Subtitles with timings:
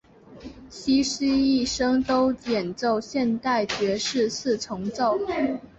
[0.67, 5.15] 希斯一生都演奏现代爵士四重奏。